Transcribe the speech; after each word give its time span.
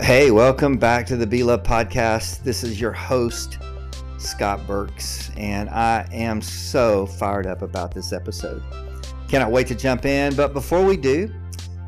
Hey, 0.00 0.32
welcome 0.32 0.76
back 0.76 1.06
to 1.06 1.16
the 1.16 1.26
Be 1.26 1.44
Love 1.44 1.62
Podcast. 1.62 2.42
This 2.42 2.64
is 2.64 2.80
your 2.80 2.90
host, 2.90 3.58
Scott 4.18 4.66
Burks, 4.66 5.30
and 5.36 5.70
I 5.70 6.08
am 6.10 6.42
so 6.42 7.06
fired 7.06 7.46
up 7.46 7.62
about 7.62 7.94
this 7.94 8.12
episode. 8.12 8.60
Cannot 9.28 9.52
wait 9.52 9.68
to 9.68 9.74
jump 9.76 10.04
in, 10.04 10.34
but 10.34 10.52
before 10.52 10.84
we 10.84 10.96
do, 10.96 11.32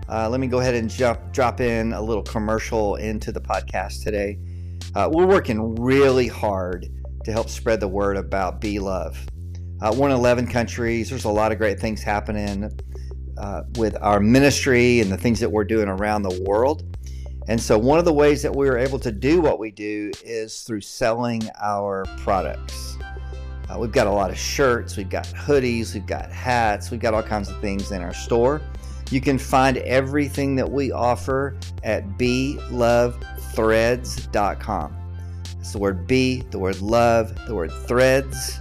uh, 0.09 0.29
let 0.29 0.39
me 0.39 0.47
go 0.47 0.61
ahead 0.61 0.77
and 0.77 0.89
jump, 0.89 1.19
drop 1.33 1.61
in 1.61 1.93
a 1.95 2.01
little 2.01 2.23
commercial 2.23 2.95
into 2.95 3.33
the 3.33 3.41
podcast 3.41 4.05
today. 4.05 4.39
Uh, 4.95 5.11
we're 5.13 5.27
working 5.27 5.75
really 5.75 6.29
hard 6.29 6.89
to 7.25 7.33
help 7.33 7.49
spread 7.49 7.81
the 7.81 7.89
word 7.89 8.17
about 8.17 8.61
Be 8.61 8.79
Love. 8.79 9.19
Uh, 9.83 9.93
we're 9.99 10.07
in 10.07 10.15
11 10.15 10.47
countries. 10.47 11.11
There's 11.11 11.25
a 11.25 11.31
lot 11.31 11.51
of 11.51 11.59
great 11.59 11.81
things 11.81 12.05
happening 12.05 12.71
uh, 13.37 13.63
with 13.75 13.97
our 14.01 14.21
ministry 14.21 15.01
and 15.01 15.11
the 15.11 15.17
things 15.17 15.41
that 15.41 15.51
we're 15.51 15.65
doing 15.65 15.89
around 15.89 16.23
the 16.23 16.45
world. 16.47 16.96
And 17.49 17.61
so, 17.61 17.79
one 17.79 17.99
of 17.99 18.05
the 18.05 18.13
ways 18.13 18.43
that 18.43 18.55
we 18.55 18.69
are 18.69 18.77
able 18.77 18.99
to 18.99 19.13
do 19.13 19.41
what 19.41 19.59
we 19.59 19.71
do 19.71 20.11
is 20.25 20.63
through 20.63 20.81
selling 20.81 21.49
our 21.61 22.05
products. 22.19 22.99
Uh, 23.69 23.79
we've 23.79 23.93
got 23.93 24.07
a 24.07 24.11
lot 24.11 24.31
of 24.31 24.39
shirts, 24.39 24.97
we've 24.97 25.11
got 25.11 25.27
hoodies, 25.27 25.95
we've 25.95 26.07
got 26.07 26.31
hats, 26.31 26.91
we've 26.91 27.01
got 27.01 27.15
all 27.15 27.23
kinds 27.23 27.49
of 27.49 27.61
things 27.61 27.93
in 27.93 28.03
our 28.03 28.15
store. 28.15 28.61
You 29.11 29.21
can 29.21 29.39
find 29.39 29.79
everything 29.79 30.57
that 30.57 30.71
we 30.71 30.93
offer 30.93 31.57
at 31.85 32.07
belovethreads.com. 32.19 34.97
It's 35.61 35.73
the 35.73 35.79
word 35.79 36.07
be, 36.07 36.43
the 36.51 36.59
word 36.59 36.81
love, 36.81 37.35
the 37.47 37.55
word 37.55 37.71
threads, 37.87 38.61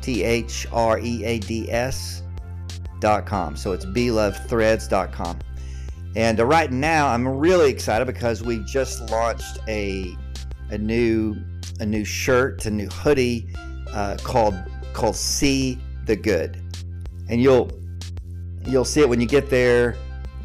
T 0.00 0.22
H 0.22 0.66
R 0.72 0.98
E 0.98 1.24
A 1.24 1.38
D 1.38 1.70
S.com. 1.70 3.56
So 3.56 3.72
it's 3.72 3.84
belovethreads.com. 3.84 5.38
And 6.14 6.38
uh, 6.38 6.44
right 6.44 6.70
now, 6.70 7.08
I'm 7.08 7.26
really 7.26 7.70
excited 7.70 8.06
because 8.06 8.42
we 8.42 8.58
just 8.64 9.10
launched 9.10 9.58
a 9.68 10.16
a 10.70 10.78
new 10.78 11.36
a 11.80 11.86
new 11.86 12.04
shirt, 12.04 12.66
a 12.66 12.70
new 12.70 12.88
hoodie 12.88 13.48
uh, 13.92 14.16
called 14.22 14.54
called 14.92 15.16
See 15.16 15.78
the 16.04 16.16
Good, 16.16 16.60
and 17.28 17.40
you'll 17.40 17.70
you'll 18.66 18.84
see 18.84 19.00
it 19.00 19.08
when 19.08 19.20
you 19.20 19.26
get 19.26 19.48
there. 19.50 19.96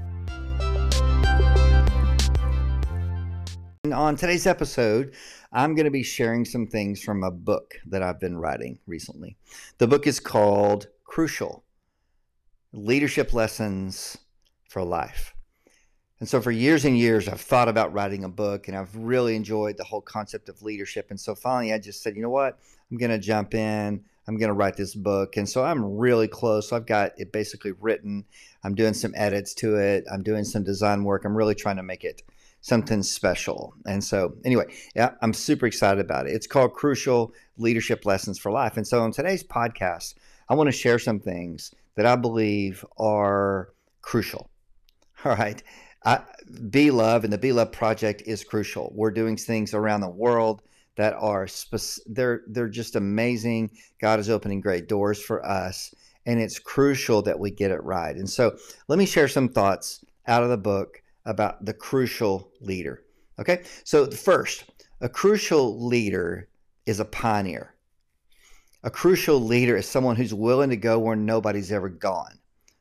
And 3.83 3.93
On 3.93 4.15
today's 4.15 4.47
episode, 4.47 5.13
I'm 5.53 5.75
going 5.75 5.85
to 5.85 5.91
be 5.91 6.03
sharing 6.03 6.45
some 6.45 6.67
things 6.67 7.01
from 7.01 7.23
a 7.23 7.31
book 7.31 7.75
that 7.85 8.03
I've 8.03 8.19
been 8.19 8.37
writing 8.37 8.79
recently. 8.85 9.37
The 9.77 9.87
book 9.87 10.07
is 10.07 10.19
called 10.19 10.87
Crucial 11.03 11.63
Leadership 12.73 13.33
Lessons 13.33 14.17
for 14.67 14.83
Life. 14.83 15.33
And 16.19 16.27
so, 16.27 16.41
for 16.41 16.51
years 16.51 16.83
and 16.85 16.97
years, 16.97 17.27
I've 17.27 17.41
thought 17.41 17.67
about 17.67 17.93
writing 17.93 18.23
a 18.23 18.29
book 18.29 18.67
and 18.67 18.75
I've 18.75 18.95
really 18.95 19.35
enjoyed 19.35 19.77
the 19.77 19.83
whole 19.83 20.01
concept 20.01 20.49
of 20.49 20.63
leadership. 20.63 21.07
And 21.11 21.19
so, 21.19 21.35
finally, 21.35 21.73
I 21.73 21.77
just 21.77 22.01
said, 22.01 22.15
you 22.15 22.23
know 22.23 22.29
what? 22.29 22.57
I'm 22.89 22.97
going 22.97 23.11
to 23.11 23.19
jump 23.19 23.53
in. 23.53 24.03
I'm 24.27 24.37
going 24.37 24.49
to 24.49 24.53
write 24.53 24.75
this 24.75 24.95
book. 24.95 25.37
And 25.37 25.47
so, 25.47 25.63
I'm 25.63 25.83
really 25.83 26.27
close. 26.27 26.69
So 26.69 26.75
I've 26.75 26.87
got 26.87 27.11
it 27.17 27.31
basically 27.31 27.71
written. 27.79 28.25
I'm 28.63 28.73
doing 28.73 28.95
some 28.95 29.13
edits 29.15 29.53
to 29.55 29.75
it. 29.75 30.05
I'm 30.11 30.23
doing 30.23 30.43
some 30.43 30.63
design 30.63 31.03
work. 31.03 31.23
I'm 31.23 31.37
really 31.37 31.55
trying 31.55 31.77
to 31.77 31.83
make 31.83 32.03
it 32.03 32.23
something 32.61 33.03
special. 33.03 33.75
And 33.85 34.03
so, 34.03 34.33
anyway, 34.43 34.65
yeah, 34.95 35.11
I'm 35.21 35.33
super 35.33 35.67
excited 35.67 36.03
about 36.03 36.27
it. 36.27 36.33
It's 36.33 36.47
called 36.47 36.73
Crucial 36.73 37.31
Leadership 37.57 38.05
Lessons 38.05 38.39
for 38.39 38.51
Life. 38.51 38.75
And 38.75 38.87
so, 38.87 39.03
on 39.03 39.11
today's 39.11 39.43
podcast, 39.43 40.15
I 40.49 40.55
want 40.55 40.67
to 40.67 40.71
share 40.71 40.97
some 40.97 41.19
things 41.19 41.71
that 41.95 42.07
I 42.07 42.15
believe 42.15 42.83
are 42.97 43.69
crucial. 44.01 44.49
All 45.25 45.35
right. 45.35 45.61
I, 46.05 46.21
Be 46.69 46.91
Love 46.91 47.23
and 47.23 47.33
the 47.33 47.37
Be 47.37 47.51
Love 47.51 47.71
Project 47.71 48.23
is 48.25 48.43
crucial. 48.43 48.91
We're 48.95 49.11
doing 49.11 49.35
things 49.35 49.73
around 49.73 50.01
the 50.01 50.09
world 50.09 50.61
that 50.95 51.13
are 51.13 51.47
spec- 51.47 52.03
they're 52.07 52.41
they're 52.47 52.69
just 52.69 52.95
amazing. 52.95 53.71
God 53.99 54.19
is 54.19 54.29
opening 54.29 54.61
great 54.61 54.87
doors 54.87 55.21
for 55.21 55.45
us, 55.45 55.93
and 56.25 56.39
it's 56.39 56.59
crucial 56.59 57.21
that 57.23 57.39
we 57.39 57.51
get 57.51 57.71
it 57.71 57.83
right. 57.83 58.15
And 58.15 58.29
so, 58.29 58.57
let 58.87 58.99
me 58.99 59.05
share 59.05 59.27
some 59.27 59.49
thoughts 59.49 60.03
out 60.27 60.43
of 60.43 60.49
the 60.49 60.57
book 60.57 61.01
about 61.25 61.65
the 61.65 61.73
crucial 61.73 62.51
leader. 62.61 63.03
Okay, 63.39 63.63
so 63.83 64.09
first, 64.09 64.65
a 65.01 65.09
crucial 65.09 65.85
leader 65.85 66.47
is 66.85 66.99
a 66.99 67.05
pioneer. 67.05 67.73
A 68.83 68.89
crucial 68.89 69.39
leader 69.39 69.75
is 69.75 69.87
someone 69.87 70.15
who's 70.15 70.33
willing 70.33 70.69
to 70.69 70.77
go 70.77 70.99
where 70.99 71.15
nobody's 71.15 71.71
ever 71.71 71.89
gone 71.89 72.39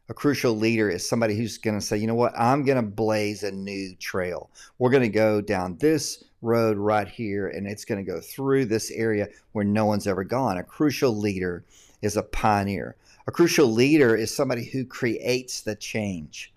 a 0.09 0.15
crucial 0.15 0.57
leader 0.57 0.89
is 0.89 1.09
somebody 1.09 1.37
who's 1.37 1.59
going 1.59 1.79
to 1.79 1.85
say, 1.85 1.97
you 1.97 2.07
know 2.07 2.15
what, 2.15 2.33
I'm 2.39 2.65
going 2.65 2.77
to 2.77 2.83
blaze 2.83 3.43
a 3.43 3.51
new 3.51 3.95
trail. 3.97 4.51
We're 4.79 4.91
going 4.91 5.03
to 5.03 5.09
go 5.09 5.41
down 5.41 5.77
this 5.79 6.25
road 6.43 6.77
right 6.77 7.09
here, 7.09 7.49
and 7.49 7.67
it's 7.67 7.85
going 7.85 8.05
to 8.05 8.11
go 8.11 8.21
through 8.21 8.67
this 8.67 8.91
area 8.93 9.29
where 9.53 9.65
no 9.65 9.85
one's 9.87 10.07
ever 10.07 10.23
gone. 10.23 10.59
A 10.59 10.63
crucial 10.63 11.17
leader 11.17 11.65
is 12.03 12.17
a 12.17 12.23
pioneer. 12.23 12.97
A 13.27 13.33
crucial 13.33 13.67
leader 13.67 14.15
is 14.15 14.35
somebody 14.35 14.65
who 14.65 14.85
creates 14.85 15.63
the 15.63 15.75
change. 15.75 16.53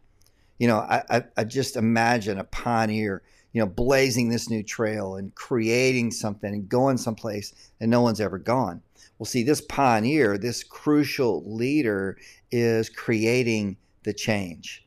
You 0.60 0.68
know, 0.68 0.80
I, 0.80 1.04
I, 1.10 1.24
I 1.38 1.44
just 1.46 1.76
imagine 1.76 2.38
a 2.38 2.44
pioneer, 2.44 3.24
you 3.52 3.62
know, 3.62 3.68
blazing 3.68 4.30
this 4.30 4.50
new 4.50 4.64
trail 4.64 5.16
and 5.16 5.34
creating 5.36 6.12
something 6.12 6.54
and 6.54 6.70
going 6.70 6.98
someplace 6.98 7.54
and 7.80 7.90
no 7.90 8.02
one's 8.02 8.22
ever 8.22 8.38
gone. 8.38 8.82
Well, 9.18 9.26
see, 9.26 9.44
this 9.44 9.62
pioneer, 9.62 10.38
this 10.38 10.64
crucial 10.64 11.44
leader 11.46 12.18
is 12.52 12.90
creating 12.90 13.78
the 14.04 14.14
change. 14.14 14.86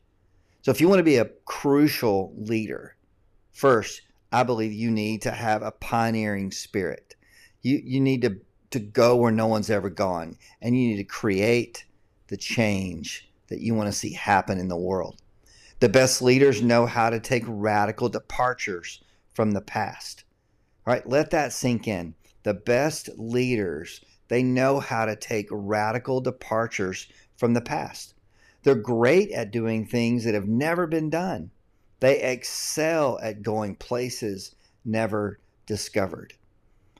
So 0.61 0.71
if 0.71 0.79
you 0.79 0.87
want 0.87 0.99
to 0.99 1.03
be 1.03 1.17
a 1.17 1.29
crucial 1.45 2.33
leader, 2.37 2.95
first, 3.51 4.01
I 4.31 4.43
believe 4.43 4.71
you 4.71 4.89
need 4.89 5.21
to 5.23 5.31
have 5.31 5.61
a 5.61 5.71
pioneering 5.71 6.51
spirit. 6.51 7.15
You 7.61 7.81
you 7.83 8.01
need 8.01 8.21
to 8.23 8.37
to 8.71 8.79
go 8.79 9.15
where 9.15 9.31
no 9.31 9.45
one's 9.45 9.69
ever 9.69 9.89
gone 9.89 10.35
and 10.61 10.75
you 10.75 10.87
need 10.87 10.97
to 10.97 11.03
create 11.03 11.85
the 12.27 12.37
change 12.37 13.29
that 13.49 13.61
you 13.61 13.75
want 13.75 13.87
to 13.87 13.97
see 13.97 14.13
happen 14.13 14.57
in 14.57 14.67
the 14.67 14.75
world. 14.75 15.21
The 15.83 15.89
best 15.89 16.21
leaders 16.21 16.61
know 16.61 16.85
how 16.85 17.09
to 17.09 17.19
take 17.19 17.43
radical 17.45 18.07
departures 18.07 19.03
from 19.33 19.51
the 19.51 19.59
past. 19.59 20.23
All 20.87 20.93
right, 20.93 21.05
let 21.05 21.31
that 21.31 21.51
sink 21.51 21.89
in. 21.89 22.15
The 22.43 22.53
best 22.53 23.09
leaders, 23.17 23.99
they 24.29 24.43
know 24.43 24.79
how 24.79 25.03
to 25.03 25.17
take 25.17 25.49
radical 25.51 26.21
departures 26.21 27.09
from 27.35 27.53
the 27.53 27.59
past. 27.59 28.13
They're 28.63 28.75
great 28.75 29.31
at 29.31 29.51
doing 29.51 29.85
things 29.85 30.23
that 30.23 30.33
have 30.33 30.47
never 30.47 30.87
been 30.87 31.09
done. 31.09 31.51
They 31.99 32.21
excel 32.21 33.19
at 33.21 33.43
going 33.43 33.75
places 33.75 34.55
never 34.85 35.41
discovered. 35.65 36.33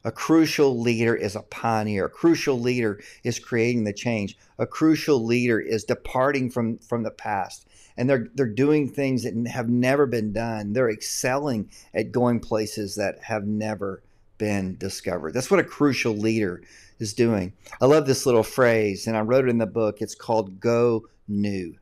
A 0.03 0.12
crucial 0.12 0.77
leader 0.77 1.15
is 1.15 1.38
a 1.38 1.44
pioneer. 1.44 2.07
A 2.07 2.09
crucial 2.09 2.59
leader 2.59 3.01
is 3.24 3.39
creating 3.39 3.85
the 3.85 3.94
change. 3.94 4.38
A 4.59 4.68
crucial 4.68 5.24
leader 5.24 5.62
is 5.62 5.85
departing 5.85 6.50
from, 6.50 6.80
from 6.80 7.03
the 7.03 7.12
past. 7.12 7.65
And 7.98 8.10
they're, 8.10 8.28
they're 8.34 8.48
doing 8.48 8.90
things 8.90 9.24
that 9.24 9.36
have 9.48 9.69
never 9.69 10.06
been 10.06 10.34
done. 10.34 10.74
They're 10.74 10.90
excelling 10.90 11.69
at 11.94 12.12
going 12.12 12.40
places 12.40 12.95
that 12.95 13.19
have 13.24 13.45
never 13.45 14.01
been 14.38 14.78
discovered. 14.78 15.34
That's 15.34 15.51
what 15.51 15.60
a 15.60 15.63
crucial 15.63 16.13
leader 16.13 16.62
is 17.00 17.13
doing. 17.13 17.54
I 17.81 17.86
love 17.86 18.06
this 18.06 18.25
little 18.25 18.44
phrase, 18.44 19.07
and 19.07 19.16
I 19.16 19.22
wrote 19.22 19.45
it 19.45 19.50
in 19.50 19.57
the 19.57 19.66
book. 19.66 20.01
It's 20.01 20.16
called 20.16 20.60
"Go 20.60 21.07
New." 21.28 21.75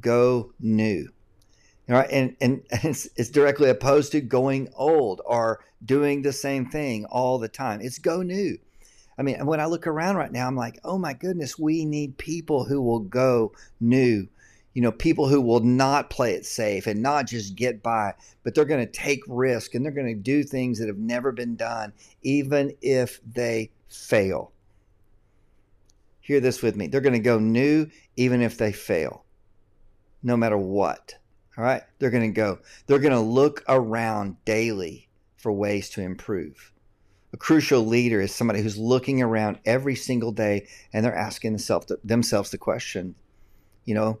Go 0.00 0.52
new. 0.58 1.08
All 1.88 1.96
right, 1.96 2.10
and 2.10 2.36
and 2.40 2.62
it's, 2.70 3.08
it's 3.16 3.30
directly 3.30 3.68
opposed 3.68 4.12
to 4.12 4.20
going 4.20 4.68
old 4.74 5.20
or 5.24 5.60
doing 5.84 6.22
the 6.22 6.32
same 6.32 6.66
thing 6.66 7.04
all 7.06 7.38
the 7.38 7.48
time. 7.48 7.80
It's 7.80 7.98
go 7.98 8.22
new. 8.22 8.58
I 9.18 9.22
mean, 9.22 9.44
when 9.44 9.60
I 9.60 9.66
look 9.66 9.86
around 9.86 10.16
right 10.16 10.32
now, 10.32 10.46
I'm 10.46 10.56
like, 10.56 10.80
oh 10.84 10.96
my 10.96 11.12
goodness, 11.12 11.58
we 11.58 11.84
need 11.84 12.16
people 12.16 12.64
who 12.64 12.80
will 12.80 13.00
go 13.00 13.52
new. 13.80 14.28
You 14.74 14.82
know, 14.82 14.92
people 14.92 15.28
who 15.28 15.40
will 15.40 15.60
not 15.60 16.08
play 16.08 16.32
it 16.32 16.46
safe 16.46 16.86
and 16.86 17.02
not 17.02 17.26
just 17.26 17.56
get 17.56 17.82
by, 17.82 18.14
but 18.42 18.54
they're 18.54 18.64
going 18.64 18.84
to 18.84 18.90
take 18.90 19.20
risk 19.26 19.74
and 19.74 19.84
they're 19.84 19.92
going 19.92 20.14
to 20.14 20.14
do 20.14 20.42
things 20.42 20.78
that 20.78 20.88
have 20.88 20.98
never 20.98 21.30
been 21.30 21.56
done, 21.56 21.92
even 22.22 22.74
if 22.80 23.20
they 23.26 23.70
fail. 23.88 24.52
Hear 26.20 26.40
this 26.40 26.62
with 26.62 26.76
me. 26.76 26.86
They're 26.86 27.00
going 27.00 27.12
to 27.12 27.18
go 27.18 27.38
new 27.38 27.88
even 28.16 28.40
if 28.40 28.56
they 28.56 28.72
fail, 28.72 29.24
no 30.22 30.36
matter 30.36 30.56
what. 30.56 31.14
All 31.58 31.64
right. 31.64 31.82
They're 31.98 32.10
going 32.10 32.32
to 32.32 32.34
go, 32.34 32.60
they're 32.86 32.98
going 32.98 33.12
to 33.12 33.20
look 33.20 33.62
around 33.68 34.42
daily 34.44 35.08
for 35.36 35.52
ways 35.52 35.90
to 35.90 36.00
improve. 36.00 36.72
A 37.34 37.36
crucial 37.36 37.84
leader 37.84 38.20
is 38.20 38.34
somebody 38.34 38.62
who's 38.62 38.78
looking 38.78 39.20
around 39.20 39.58
every 39.64 39.96
single 39.96 40.32
day 40.32 40.68
and 40.92 41.04
they're 41.04 41.14
asking 41.14 41.52
themselves, 41.52 41.90
themselves 42.04 42.50
the 42.50 42.58
question, 42.58 43.14
you 43.84 43.94
know, 43.94 44.20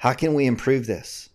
how 0.00 0.14
can 0.14 0.32
we 0.32 0.46
improve 0.46 0.86
this? 0.86 1.28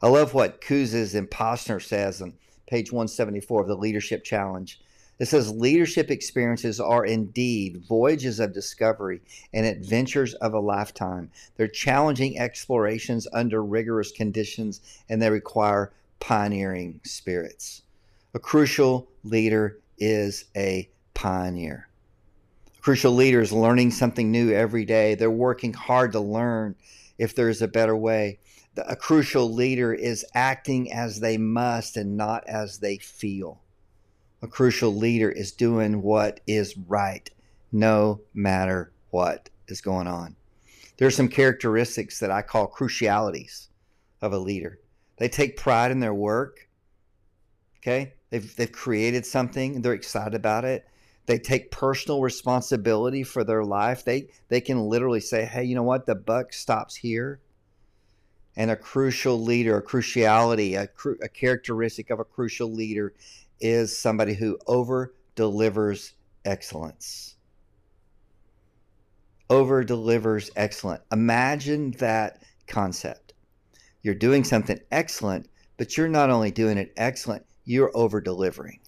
I 0.00 0.06
love 0.06 0.34
what 0.34 0.60
Kouzes 0.60 1.16
and 1.16 1.28
Posner 1.28 1.82
says 1.82 2.22
on 2.22 2.34
page 2.68 2.92
174 2.92 3.62
of 3.62 3.66
the 3.66 3.74
Leadership 3.74 4.22
Challenge. 4.22 4.80
It 5.18 5.26
says 5.26 5.50
leadership 5.50 6.12
experiences 6.12 6.78
are 6.78 7.04
indeed 7.04 7.82
voyages 7.88 8.38
of 8.38 8.52
discovery 8.52 9.20
and 9.52 9.66
adventures 9.66 10.34
of 10.34 10.54
a 10.54 10.60
lifetime. 10.60 11.32
They're 11.56 11.66
challenging 11.66 12.38
explorations 12.38 13.26
under 13.32 13.64
rigorous 13.64 14.12
conditions 14.12 14.80
and 15.08 15.20
they 15.20 15.30
require 15.30 15.92
pioneering 16.20 17.00
spirits. 17.02 17.82
A 18.32 18.38
crucial 18.38 19.08
leader 19.24 19.80
is 19.98 20.44
a 20.56 20.88
pioneer. 21.14 21.88
A 22.78 22.80
crucial 22.80 23.12
leader 23.12 23.40
is 23.40 23.52
learning 23.52 23.90
something 23.90 24.30
new 24.30 24.52
every 24.52 24.84
day. 24.84 25.16
They're 25.16 25.32
working 25.32 25.72
hard 25.72 26.12
to 26.12 26.20
learn 26.20 26.76
if 27.18 27.34
there's 27.34 27.62
a 27.62 27.68
better 27.68 27.96
way. 27.96 28.38
A 28.76 28.96
crucial 28.96 29.52
leader 29.52 29.92
is 29.92 30.24
acting 30.34 30.92
as 30.92 31.20
they 31.20 31.36
must 31.36 31.96
and 31.96 32.16
not 32.16 32.44
as 32.46 32.78
they 32.78 32.98
feel. 32.98 33.60
A 34.42 34.48
crucial 34.48 34.94
leader 34.94 35.30
is 35.30 35.52
doing 35.52 36.02
what 36.02 36.40
is 36.46 36.76
right, 36.76 37.30
no 37.70 38.20
matter 38.34 38.92
what 39.10 39.48
is 39.68 39.80
going 39.80 40.06
on. 40.06 40.36
There 40.96 41.08
are 41.08 41.12
some 41.12 41.28
characteristics 41.28 42.18
that 42.20 42.30
I 42.30 42.42
call 42.42 42.66
crucialities 42.66 43.68
of 44.20 44.32
a 44.32 44.38
leader. 44.38 44.80
They 45.18 45.28
take 45.28 45.56
pride 45.56 45.90
in 45.90 46.00
their 46.00 46.14
work. 46.14 46.68
Okay? 47.78 48.14
They've, 48.30 48.56
they've 48.56 48.70
created 48.70 49.24
something, 49.24 49.82
they're 49.82 49.92
excited 49.92 50.34
about 50.34 50.64
it 50.64 50.84
they 51.26 51.38
take 51.38 51.70
personal 51.70 52.20
responsibility 52.20 53.22
for 53.22 53.44
their 53.44 53.64
life. 53.64 54.04
They 54.04 54.28
they 54.48 54.60
can 54.60 54.88
literally 54.88 55.20
say, 55.20 55.44
"Hey, 55.44 55.64
you 55.64 55.74
know 55.74 55.82
what? 55.82 56.06
The 56.06 56.14
buck 56.14 56.52
stops 56.52 56.96
here." 56.96 57.40
And 58.56 58.70
a 58.70 58.76
crucial 58.76 59.40
leader, 59.42 59.76
a 59.76 59.82
cruciality, 59.82 60.80
a, 60.80 60.86
cru- 60.86 61.18
a 61.20 61.28
characteristic 61.28 62.10
of 62.10 62.20
a 62.20 62.24
crucial 62.24 62.72
leader 62.72 63.12
is 63.60 63.96
somebody 63.96 64.34
who 64.34 64.58
over 64.66 65.12
delivers 65.34 66.12
excellence. 66.44 67.36
Over 69.50 69.82
delivers 69.82 70.50
excellent. 70.54 71.02
Imagine 71.10 71.92
that 71.92 72.42
concept. 72.68 73.34
You're 74.02 74.14
doing 74.14 74.44
something 74.44 74.78
excellent, 74.92 75.48
but 75.76 75.96
you're 75.96 76.08
not 76.08 76.30
only 76.30 76.50
doing 76.50 76.78
it 76.78 76.92
excellent, 76.96 77.44
you're 77.64 77.90
over 77.94 78.20
delivering. 78.20 78.80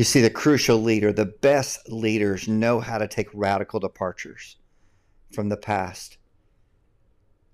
You 0.00 0.04
see, 0.04 0.22
the 0.22 0.30
crucial 0.30 0.78
leader, 0.78 1.12
the 1.12 1.26
best 1.26 1.92
leaders 1.92 2.48
know 2.48 2.80
how 2.80 2.96
to 2.96 3.06
take 3.06 3.28
radical 3.34 3.80
departures 3.80 4.56
from 5.30 5.50
the 5.50 5.58
past 5.58 6.16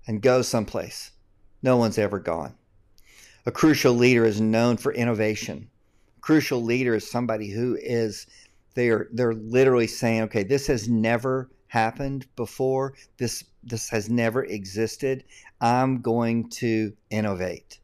and 0.07 0.21
go 0.21 0.41
someplace 0.41 1.11
no 1.61 1.75
one's 1.75 1.97
ever 1.97 2.19
gone. 2.19 2.55
A 3.45 3.51
crucial 3.51 3.93
leader 3.93 4.23
is 4.23 4.39
known 4.39 4.77
for 4.77 4.93
innovation. 4.93 5.69
A 6.15 6.21
crucial 6.21 6.63
leader 6.63 6.95
is 6.95 7.11
somebody 7.11 7.51
who 7.51 7.77
is 7.81 8.27
they're 8.75 9.09
they're 9.11 9.33
literally 9.33 9.87
saying, 9.87 10.21
okay, 10.21 10.43
this 10.43 10.67
has 10.67 10.87
never 10.87 11.49
happened 11.67 12.27
before. 12.37 12.93
This 13.17 13.43
this 13.61 13.89
has 13.89 14.09
never 14.09 14.45
existed. 14.45 15.25
I'm 15.59 15.99
going 15.99 16.49
to 16.51 16.93
innovate. 17.09 17.79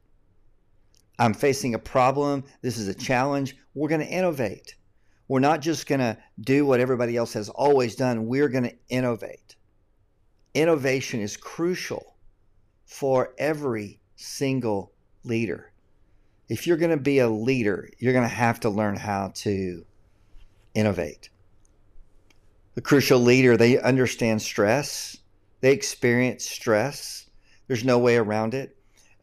I'm 1.20 1.34
facing 1.34 1.76
a 1.76 1.80
problem. 1.80 2.44
This 2.62 2.78
is 2.78 2.88
a 2.88 2.94
challenge. 2.94 3.56
We're 3.74 3.90
going 3.90 4.02
to 4.02 4.08
innovate. 4.08 4.76
We're 5.28 5.40
not 5.40 5.62
just 5.62 5.88
going 5.88 6.00
to 6.00 6.18
do 6.40 6.66
what 6.66 6.80
everybody 6.80 7.16
else 7.16 7.34
has 7.34 7.50
always 7.50 7.96
done. 7.96 8.28
We're 8.28 8.50
going 8.50 8.66
to 8.66 8.76
innovate. 8.90 9.56
Innovation 10.54 11.22
is 11.22 11.38
crucial 11.38 12.18
for 12.86 13.34
every 13.38 14.00
single 14.16 14.92
leader. 15.24 15.72
If 16.50 16.68
you're 16.68 16.78
going 16.78 16.92
to 16.92 16.98
be 16.98 17.20
a 17.20 17.30
leader, 17.30 17.90
you're 18.00 18.14
going 18.14 18.28
to 18.28 18.36
have 18.36 18.60
to 18.62 18.70
learn 18.70 18.96
how 18.96 19.32
to 19.36 19.86
innovate. 20.76 21.30
The 22.76 22.82
crucial 22.82 23.20
leader, 23.20 23.56
they 23.56 23.80
understand 23.80 24.42
stress, 24.42 25.18
they 25.62 25.72
experience 25.72 26.50
stress. 26.50 27.30
There's 27.68 27.86
no 27.86 27.98
way 27.98 28.18
around 28.18 28.54
it 28.54 28.76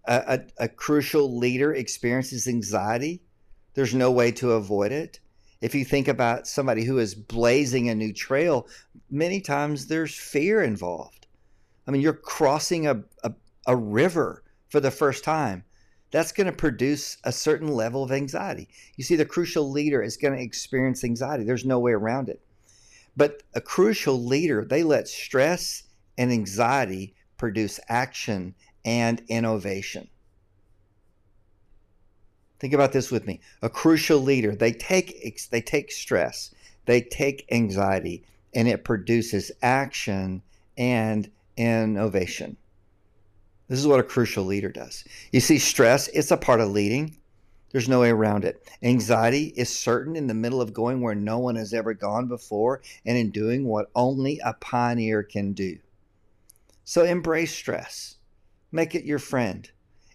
a, 0.04 0.40
a, 0.58 0.64
a 0.64 0.68
crucial 0.68 1.36
leader 1.38 1.74
experiences 1.74 2.48
anxiety, 2.48 3.22
there's 3.74 3.94
no 3.94 4.10
way 4.10 4.32
to 4.32 4.52
avoid 4.52 4.92
it. 4.92 5.20
If 5.60 5.74
you 5.74 5.84
think 5.84 6.08
about 6.08 6.46
somebody 6.46 6.84
who 6.84 6.98
is 6.98 7.14
blazing 7.14 7.88
a 7.88 7.94
new 7.94 8.12
trail, 8.12 8.66
many 9.10 9.40
times 9.40 9.86
there's 9.86 10.14
fear 10.14 10.62
involved. 10.62 11.26
I 11.86 11.90
mean, 11.90 12.00
you're 12.00 12.12
crossing 12.12 12.86
a, 12.86 13.02
a, 13.22 13.32
a 13.66 13.76
river 13.76 14.42
for 14.68 14.80
the 14.80 14.90
first 14.90 15.22
time. 15.22 15.64
That's 16.12 16.32
going 16.32 16.46
to 16.46 16.52
produce 16.52 17.18
a 17.24 17.32
certain 17.32 17.68
level 17.68 18.02
of 18.02 18.10
anxiety. 18.10 18.68
You 18.96 19.04
see, 19.04 19.16
the 19.16 19.24
crucial 19.24 19.70
leader 19.70 20.02
is 20.02 20.16
going 20.16 20.34
to 20.34 20.42
experience 20.42 21.04
anxiety. 21.04 21.44
There's 21.44 21.64
no 21.64 21.78
way 21.78 21.92
around 21.92 22.28
it. 22.28 22.40
But 23.16 23.42
a 23.54 23.60
crucial 23.60 24.24
leader, 24.24 24.64
they 24.64 24.82
let 24.82 25.08
stress 25.08 25.84
and 26.16 26.32
anxiety 26.32 27.14
produce 27.36 27.78
action 27.88 28.54
and 28.84 29.22
innovation. 29.28 30.08
Think 32.58 32.74
about 32.74 32.92
this 32.92 33.10
with 33.10 33.26
me. 33.26 33.40
A 33.62 33.70
crucial 33.70 34.18
leader, 34.18 34.54
they 34.54 34.72
take 34.72 35.48
they 35.50 35.62
take 35.62 35.90
stress, 35.90 36.54
they 36.84 37.00
take 37.00 37.46
anxiety, 37.50 38.24
and 38.54 38.68
it 38.68 38.84
produces 38.84 39.50
action 39.62 40.42
and 40.76 41.30
innovation. 41.56 42.56
This 43.68 43.78
is 43.78 43.86
what 43.86 44.00
a 44.00 44.04
crucial 44.04 44.44
leader 44.44 44.68
does. 44.68 45.04
You 45.32 45.40
see, 45.40 45.58
stress, 45.58 46.08
it's 46.08 46.32
a 46.32 46.36
part 46.36 46.60
of 46.60 46.70
leading. 46.70 47.16
There's 47.70 47.88
no 47.88 48.00
way 48.00 48.10
around 48.10 48.44
it. 48.44 48.68
Anxiety 48.82 49.52
is 49.56 49.68
certain 49.68 50.16
in 50.16 50.26
the 50.26 50.34
middle 50.34 50.60
of 50.60 50.72
going 50.72 51.00
where 51.00 51.14
no 51.14 51.38
one 51.38 51.54
has 51.54 51.72
ever 51.72 51.94
gone 51.94 52.26
before 52.26 52.82
and 53.06 53.16
in 53.16 53.30
doing 53.30 53.64
what 53.64 53.90
only 53.94 54.40
a 54.44 54.54
pioneer 54.54 55.22
can 55.22 55.52
do. 55.52 55.78
So 56.84 57.04
embrace 57.04 57.54
stress. 57.54 58.16
Make 58.72 58.94
it 58.94 59.04
your 59.04 59.18
friend. 59.18 59.70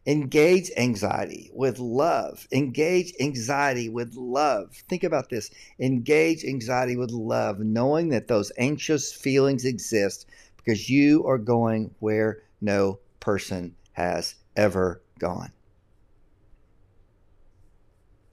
Engage 0.07 0.69
anxiety 0.77 1.50
with 1.53 1.79
love. 1.79 2.47
Engage 2.51 3.13
anxiety 3.19 3.89
with 3.89 4.15
love. 4.15 4.75
Think 4.88 5.03
about 5.03 5.29
this. 5.29 5.50
Engage 5.79 6.45
anxiety 6.45 6.95
with 6.95 7.12
love, 7.12 7.59
knowing 7.59 8.09
that 8.09 8.27
those 8.27 8.51
anxious 8.57 9.12
feelings 9.12 9.65
exist 9.65 10.27
because 10.57 10.89
you 10.89 11.25
are 11.25 11.39
going 11.39 11.93
where 12.00 12.43
no 12.62 13.00
person 13.19 13.75
has 13.93 14.35
ever 14.55 15.01
gone. 15.17 15.51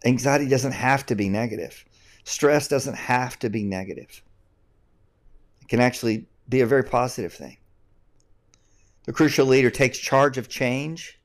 Anxiety 0.04 0.48
doesn't 0.48 0.72
have 0.72 1.06
to 1.06 1.14
be 1.14 1.28
negative. 1.28 1.84
Stress 2.24 2.68
doesn't 2.68 2.96
have 2.96 3.38
to 3.38 3.48
be 3.48 3.64
negative. 3.64 4.22
It 5.62 5.68
can 5.68 5.80
actually 5.80 6.26
be 6.48 6.60
a 6.60 6.66
very 6.66 6.84
positive 6.84 7.32
thing. 7.32 7.56
The 9.04 9.12
crucial 9.12 9.46
leader 9.46 9.70
takes 9.70 9.98
charge 9.98 10.38
of 10.38 10.48
change. 10.48 11.20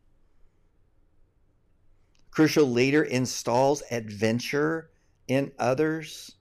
Crucial 2.32 2.66
leader 2.66 3.04
installs 3.04 3.84
adventure 3.92 4.90
in 5.28 5.52
others. 5.60 6.36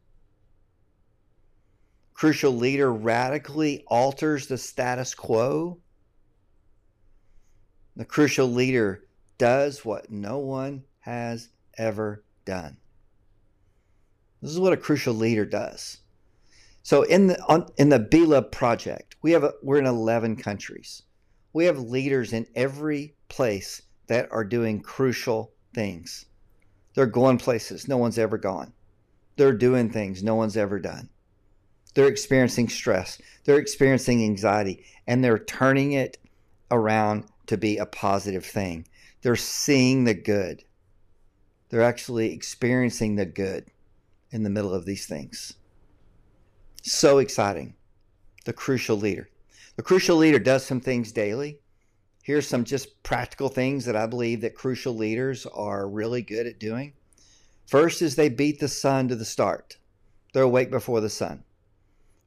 Crucial 2.15 2.53
leader 2.53 2.91
radically 2.91 3.85
alters 3.87 4.47
the 4.47 4.57
status 4.57 5.15
quo. 5.15 5.79
The 7.97 8.07
crucial 8.07 8.47
leader 8.47 9.05
does 9.37 9.85
what 9.85 10.11
no 10.11 10.39
one 10.39 10.85
has 11.01 11.51
ever 11.77 12.25
done. 12.47 12.79
This 14.41 14.53
is 14.53 14.61
what 14.61 14.73
a 14.73 14.79
crucial 14.79 15.15
leader 15.15 15.45
does. 15.45 15.99
So 16.83 17.03
in 17.03 17.27
the 17.27 17.43
on, 17.45 17.67
in 17.77 17.91
the 17.91 17.99
Be 17.99 18.25
Love 18.25 18.51
project, 18.51 19.17
we 19.21 19.33
have 19.33 19.45
a, 19.45 19.53
we're 19.63 19.79
in 19.79 19.87
11 19.87 20.37
countries 20.37 21.03
we 21.57 21.65
have 21.65 21.79
leaders 21.79 22.35
in 22.35 22.47
every 22.55 23.15
place 23.31 23.81
that 24.09 24.31
are 24.31 24.45
doing 24.45 24.79
crucial 24.79 25.55
things. 25.73 26.27
They're 26.93 27.07
going 27.07 27.39
places 27.39 27.89
no 27.89 27.97
one's 27.97 28.19
ever 28.19 28.37
gone. 28.37 28.75
they're 29.37 29.55
doing 29.55 29.89
things 29.89 30.23
no 30.23 30.35
one's 30.35 30.59
ever 30.59 30.79
done. 30.79 31.09
They're 31.95 32.09
experiencing 32.09 32.69
stress, 32.69 33.23
they're 33.45 33.59
experiencing 33.59 34.23
anxiety, 34.23 34.85
and 35.07 35.25
they're 35.25 35.39
turning 35.39 35.93
it 35.93 36.19
around 36.71 37.25
to 37.47 37.57
be 37.57 37.79
a 37.79 37.87
positive 37.87 38.45
thing. 38.45 38.87
They're 39.23 39.35
seeing 39.35 40.05
the 40.05 40.13
good. 40.13 40.63
They're 41.71 41.81
actually 41.81 42.35
experiencing 42.35 43.17
the 43.17 43.25
good 43.25 43.71
in 44.31 44.43
the 44.43 44.51
middle 44.51 44.75
of 44.75 44.85
these 44.85 45.07
things. 45.07 45.55
So 46.83 47.17
exciting. 47.17 47.77
The 48.45 48.53
crucial 48.53 48.99
leader. 48.99 49.31
The 49.77 49.83
crucial 49.83 50.17
leader 50.17 50.39
does 50.39 50.65
some 50.65 50.81
things 50.81 51.13
daily. 51.13 51.61
Here's 52.23 52.49
some 52.49 52.65
just 52.65 53.03
practical 53.03 53.49
things 53.49 53.85
that 53.85 53.95
I 53.95 54.07
believe 54.07 54.41
that 54.41 54.55
crucial 54.55 54.95
leaders 54.95 55.47
are 55.47 55.89
really 55.89 56.23
good 56.23 56.47
at 56.47 56.59
doing. 56.59 56.95
First 57.67 58.01
is 58.01 58.17
they 58.17 58.31
beat 58.31 58.59
the 58.59 58.69
sun 58.69 59.09
to 59.09 59.17
the 59.17 59.25
start. 59.25 59.77
They're 60.33 60.43
awake 60.43 60.71
before 60.71 61.01
the 61.01 61.11
sun. 61.11 61.45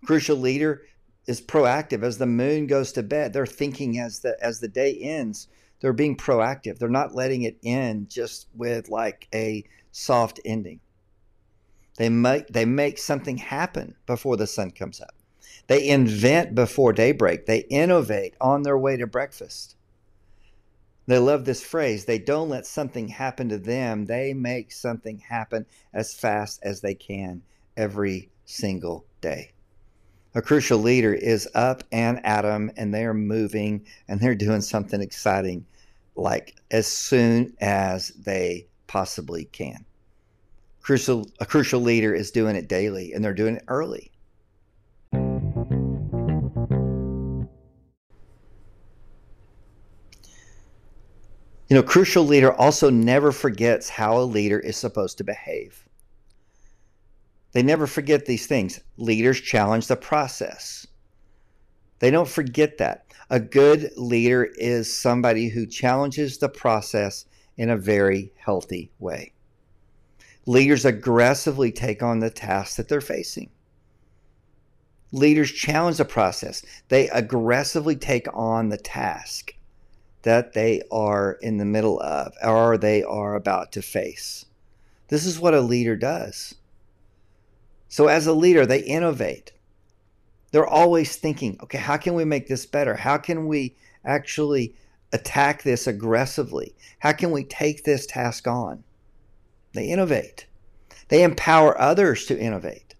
Crucial 0.05 0.37
leader 0.37 0.83
is 1.25 1.41
proactive 1.41 2.03
as 2.03 2.17
the 2.17 2.25
moon 2.25 2.67
goes 2.67 2.91
to 2.93 3.03
bed. 3.03 3.33
They're 3.33 3.45
thinking 3.45 3.99
as 3.99 4.19
the 4.19 4.37
as 4.41 4.59
the 4.59 4.67
day 4.67 4.97
ends. 4.97 5.47
They're 5.79 5.93
being 5.93 6.17
proactive. 6.17 6.77
They're 6.77 6.89
not 6.89 7.15
letting 7.15 7.41
it 7.43 7.57
end 7.63 8.09
just 8.09 8.47
with 8.55 8.89
like 8.89 9.27
a 9.33 9.63
soft 9.91 10.39
ending. 10.45 10.81
They 11.97 12.09
make 12.09 12.47
they 12.47 12.65
make 12.65 12.97
something 12.97 13.37
happen 13.37 13.95
before 14.05 14.37
the 14.37 14.47
sun 14.47 14.71
comes 14.71 15.01
up. 15.01 15.15
They 15.69 15.87
invent 15.87 16.55
before 16.55 16.93
daybreak. 16.93 17.45
They 17.45 17.59
innovate 17.69 18.33
on 18.41 18.63
their 18.63 18.77
way 18.77 18.97
to 18.97 19.05
breakfast. 19.05 19.75
They 21.05 21.19
love 21.19 21.45
this 21.45 21.61
phrase. 21.61 22.05
They 22.05 22.17
don't 22.17 22.49
let 22.49 22.65
something 22.65 23.07
happen 23.07 23.49
to 23.49 23.59
them. 23.59 24.05
They 24.05 24.33
make 24.33 24.71
something 24.71 25.19
happen 25.19 25.67
as 25.93 26.11
fast 26.11 26.59
as 26.63 26.81
they 26.81 26.95
can 26.95 27.43
every 27.77 28.31
single 28.45 29.05
day. 29.21 29.51
A 30.33 30.41
crucial 30.41 30.79
leader 30.79 31.13
is 31.13 31.47
up 31.53 31.83
and 31.91 32.25
at 32.25 32.41
them, 32.41 32.71
and 32.75 32.91
they're 32.91 33.13
moving 33.13 33.85
and 34.07 34.19
they're 34.19 34.33
doing 34.33 34.61
something 34.61 35.01
exciting 35.01 35.67
like 36.15 36.55
as 36.71 36.87
soon 36.87 37.53
as 37.61 38.07
they 38.09 38.65
possibly 38.87 39.45
can. 39.45 39.85
Crucial, 40.81 41.29
a 41.39 41.45
crucial 41.45 41.79
leader 41.79 42.11
is 42.11 42.31
doing 42.31 42.55
it 42.55 42.67
daily 42.67 43.13
and 43.13 43.23
they're 43.23 43.35
doing 43.35 43.57
it 43.57 43.65
early. 43.67 44.11
You 51.69 51.75
know, 51.75 51.83
crucial 51.83 52.23
leader 52.23 52.51
also 52.51 52.89
never 52.89 53.31
forgets 53.31 53.89
how 53.89 54.17
a 54.17 54.25
leader 54.25 54.59
is 54.59 54.75
supposed 54.75 55.19
to 55.19 55.23
behave. 55.23 55.87
They 57.51 57.61
never 57.61 57.85
forget 57.85 58.25
these 58.25 58.47
things. 58.47 58.79
Leaders 58.97 59.39
challenge 59.39 59.85
the 59.85 59.95
process. 59.95 60.87
They 61.99 62.09
don't 62.09 62.27
forget 62.27 62.79
that. 62.79 63.05
A 63.29 63.39
good 63.39 63.91
leader 63.97 64.45
is 64.55 64.91
somebody 64.91 65.49
who 65.49 65.67
challenges 65.67 66.39
the 66.39 66.49
process 66.49 67.25
in 67.55 67.69
a 67.69 67.77
very 67.77 68.33
healthy 68.35 68.91
way. 68.97 69.33
Leaders 70.47 70.85
aggressively 70.85 71.71
take 71.71 72.01
on 72.01 72.19
the 72.19 72.31
tasks 72.31 72.77
that 72.77 72.87
they're 72.87 72.99
facing. 72.99 73.51
Leaders 75.11 75.51
challenge 75.51 75.97
the 75.97 76.05
process. 76.05 76.65
They 76.87 77.09
aggressively 77.09 77.95
take 77.95 78.27
on 78.33 78.69
the 78.69 78.77
task 78.77 79.53
that 80.23 80.53
they 80.53 80.81
are 80.91 81.37
in 81.41 81.57
the 81.57 81.65
middle 81.65 81.99
of 82.01 82.33
or 82.43 82.77
they 82.77 83.03
are 83.03 83.35
about 83.35 83.71
to 83.73 83.81
face. 83.81 84.45
This 85.07 85.25
is 85.25 85.39
what 85.39 85.53
a 85.53 85.61
leader 85.61 85.95
does. 85.95 86.55
So, 87.87 88.07
as 88.07 88.27
a 88.27 88.33
leader, 88.33 88.65
they 88.65 88.81
innovate. 88.81 89.51
They're 90.51 90.67
always 90.67 91.15
thinking, 91.15 91.57
okay, 91.63 91.77
how 91.77 91.97
can 91.97 92.13
we 92.13 92.25
make 92.25 92.47
this 92.47 92.65
better? 92.65 92.95
How 92.95 93.17
can 93.17 93.47
we 93.47 93.75
actually 94.05 94.75
attack 95.11 95.63
this 95.63 95.87
aggressively? 95.87 96.75
How 96.99 97.13
can 97.13 97.31
we 97.31 97.43
take 97.43 97.83
this 97.83 98.05
task 98.05 98.47
on? 98.47 98.83
They 99.73 99.85
innovate, 99.85 100.47
they 101.09 101.23
empower 101.23 101.79
others 101.79 102.25
to 102.27 102.39
innovate. 102.39 102.95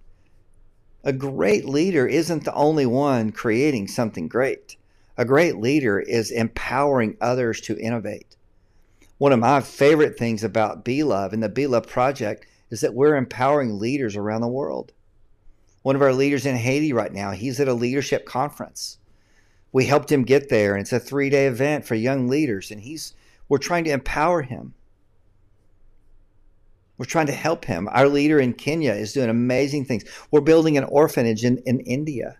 A 1.04 1.14
great 1.14 1.66
leader 1.66 2.06
isn't 2.06 2.44
the 2.44 2.54
only 2.54 2.86
one 2.86 3.32
creating 3.32 3.88
something 3.88 4.28
great. 4.28 4.76
A 5.20 5.26
great 5.26 5.58
leader 5.58 6.00
is 6.00 6.32
empowering 6.32 7.18
others 7.20 7.60
to 7.62 7.78
innovate. 7.78 8.38
One 9.18 9.34
of 9.34 9.40
my 9.40 9.60
favorite 9.60 10.18
things 10.18 10.46
about 10.46 10.86
Be 10.86 11.04
Love 11.04 11.34
and 11.34 11.44
the 11.44 11.50
Be 11.50 11.68
Love 11.68 11.88
Project 11.88 12.48
is 12.70 12.80
that 12.80 12.94
we're 12.94 13.18
empowering 13.18 13.80
leaders 13.80 14.16
around 14.16 14.40
the 14.40 14.48
world. 14.48 14.94
One 15.82 15.98
of 15.98 16.02
our 16.02 16.14
leaders 16.14 16.46
in 16.46 16.56
Haiti 16.56 16.94
right 16.94 17.12
now, 17.12 17.32
he's 17.32 17.60
at 17.60 17.68
a 17.68 17.74
leadership 17.74 18.26
conference. 18.26 18.98
We 19.74 19.88
helped 19.88 20.10
him 20.10 20.24
get 20.24 20.48
there, 20.48 20.76
and 20.76 20.84
it's 20.84 20.94
a 20.94 21.02
three 21.02 21.30
day 21.30 21.48
event 21.48 21.84
for 21.84 21.96
young 21.96 22.30
leaders, 22.30 22.72
and 22.72 22.80
he's 22.80 23.14
we're 23.50 23.58
trying 23.58 23.84
to 23.84 23.92
empower 23.92 24.44
him. 24.44 24.74
We're 26.98 27.04
trying 27.04 27.28
to 27.28 27.34
help 27.34 27.66
him. 27.66 27.90
Our 27.92 28.08
leader 28.08 28.40
in 28.40 28.54
Kenya 28.54 28.94
is 28.94 29.12
doing 29.12 29.30
amazing 29.30 29.84
things. 29.84 30.06
We're 30.32 30.40
building 30.40 30.78
an 30.78 30.86
orphanage 30.86 31.44
in, 31.44 31.58
in 31.66 31.82
India. 31.82 32.38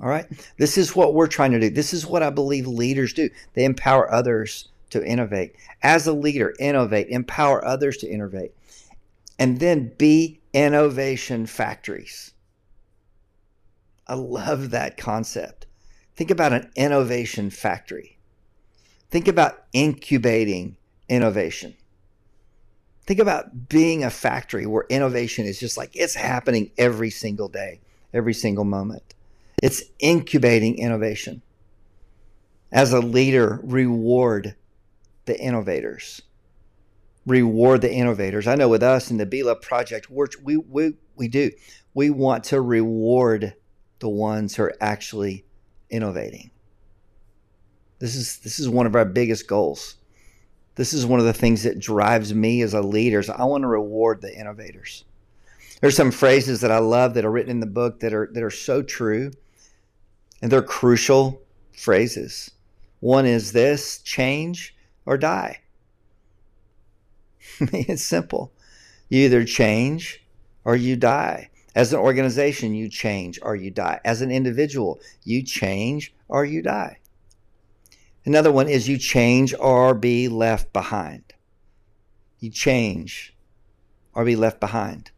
All 0.00 0.08
right. 0.08 0.26
This 0.58 0.78
is 0.78 0.94
what 0.94 1.14
we're 1.14 1.26
trying 1.26 1.52
to 1.52 1.60
do. 1.60 1.70
This 1.70 1.92
is 1.92 2.06
what 2.06 2.22
I 2.22 2.30
believe 2.30 2.66
leaders 2.66 3.12
do. 3.12 3.30
They 3.54 3.64
empower 3.64 4.10
others 4.12 4.68
to 4.90 5.04
innovate. 5.04 5.54
As 5.82 6.06
a 6.06 6.12
leader, 6.12 6.54
innovate, 6.58 7.08
empower 7.08 7.64
others 7.64 7.96
to 7.98 8.08
innovate. 8.08 8.52
And 9.38 9.60
then 9.60 9.92
be 9.98 10.40
innovation 10.52 11.46
factories. 11.46 12.32
I 14.06 14.14
love 14.14 14.70
that 14.70 14.96
concept. 14.96 15.66
Think 16.16 16.30
about 16.30 16.52
an 16.52 16.70
innovation 16.76 17.50
factory. 17.50 18.18
Think 19.10 19.28
about 19.28 19.64
incubating 19.72 20.76
innovation. 21.08 21.74
Think 23.06 23.20
about 23.20 23.68
being 23.68 24.04
a 24.04 24.10
factory 24.10 24.66
where 24.66 24.84
innovation 24.88 25.46
is 25.46 25.58
just 25.58 25.76
like 25.76 25.94
it's 25.94 26.14
happening 26.14 26.70
every 26.76 27.10
single 27.10 27.48
day, 27.48 27.80
every 28.12 28.34
single 28.34 28.64
moment. 28.64 29.14
It's 29.62 29.82
incubating 29.98 30.78
innovation. 30.78 31.42
As 32.70 32.92
a 32.92 33.00
leader, 33.00 33.60
reward 33.62 34.54
the 35.24 35.38
innovators. 35.40 36.22
Reward 37.26 37.80
the 37.80 37.92
innovators. 37.92 38.46
I 38.46 38.54
know 38.54 38.68
with 38.68 38.82
us 38.82 39.10
in 39.10 39.16
the 39.16 39.42
Love 39.42 39.62
Project, 39.62 40.10
we, 40.10 40.56
we, 40.56 40.94
we 41.16 41.28
do. 41.28 41.50
We 41.94 42.10
want 42.10 42.44
to 42.44 42.60
reward 42.60 43.54
the 43.98 44.08
ones 44.08 44.54
who 44.54 44.64
are 44.64 44.74
actually 44.80 45.44
innovating. 45.90 46.50
This 47.98 48.14
is, 48.14 48.38
this 48.38 48.58
is 48.58 48.68
one 48.68 48.86
of 48.86 48.94
our 48.94 49.04
biggest 49.04 49.48
goals. 49.48 49.96
This 50.76 50.92
is 50.92 51.04
one 51.04 51.18
of 51.18 51.26
the 51.26 51.32
things 51.32 51.64
that 51.64 51.80
drives 51.80 52.32
me 52.32 52.62
as 52.62 52.72
a 52.72 52.80
leader. 52.80 53.22
So 53.22 53.32
I 53.32 53.44
want 53.44 53.62
to 53.62 53.68
reward 53.68 54.20
the 54.20 54.32
innovators. 54.32 55.04
There's 55.80 55.96
some 55.96 56.12
phrases 56.12 56.60
that 56.60 56.70
I 56.70 56.78
love 56.78 57.14
that 57.14 57.24
are 57.24 57.30
written 57.30 57.50
in 57.50 57.60
the 57.60 57.66
book 57.66 58.00
that 58.00 58.12
are 58.12 58.28
that 58.32 58.42
are 58.42 58.50
so 58.50 58.82
true 58.82 59.32
and 60.40 60.50
they're 60.50 60.62
crucial 60.62 61.42
phrases. 61.72 62.50
One 63.00 63.26
is 63.26 63.52
this 63.52 63.98
change 63.98 64.74
or 65.06 65.16
die. 65.16 65.60
it's 67.60 68.04
simple. 68.04 68.52
You 69.08 69.24
either 69.24 69.44
change 69.44 70.24
or 70.64 70.76
you 70.76 70.96
die. 70.96 71.50
As 71.74 71.92
an 71.92 72.00
organization, 72.00 72.74
you 72.74 72.88
change 72.88 73.38
or 73.42 73.54
you 73.54 73.70
die. 73.70 74.00
As 74.04 74.20
an 74.20 74.30
individual, 74.30 75.00
you 75.24 75.42
change 75.42 76.12
or 76.28 76.44
you 76.44 76.62
die. 76.62 76.98
Another 78.24 78.52
one 78.52 78.68
is 78.68 78.88
you 78.88 78.98
change 78.98 79.54
or 79.58 79.94
be 79.94 80.28
left 80.28 80.72
behind. 80.72 81.22
You 82.40 82.50
change 82.50 83.34
or 84.12 84.24
be 84.24 84.36
left 84.36 84.60
behind. 84.60 85.10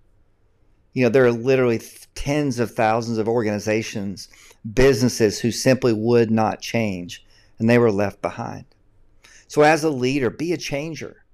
You 0.93 1.05
know, 1.05 1.09
there 1.09 1.25
are 1.25 1.33
literally 1.33 1.81
tens 2.15 2.59
of 2.59 2.73
thousands 2.73 3.19
of 3.19 3.29
organizations 3.29 4.29
businesses 4.75 5.41
who 5.41 5.51
simply 5.51 5.93
would 5.93 6.31
not 6.31 6.61
change 6.61 7.25
and 7.59 7.69
they 7.69 7.79
were 7.79 7.93
left 7.93 8.21
behind. 8.23 8.65
So, 9.49 9.63
as 9.63 9.85
a 9.85 9.91
leader, 9.91 10.31
be 10.31 10.53
a 10.53 10.57
changer. 10.57 11.25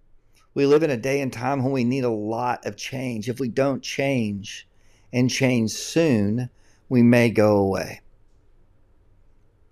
We 0.54 0.64
live 0.64 0.83
in 0.83 0.90
a 0.90 0.97
day 0.97 1.21
and 1.21 1.33
time 1.33 1.62
when 1.62 1.73
we 1.73 1.85
need 1.85 2.04
a 2.04 2.11
lot 2.11 2.64
of 2.64 2.76
change. 2.76 3.28
If 3.28 3.38
we 3.38 3.49
don't 3.49 3.83
change 3.83 4.66
and 5.12 5.30
change 5.30 5.73
soon, 5.73 6.49
we 6.88 7.02
may 7.02 7.30
go 7.30 7.59
away. 7.59 8.00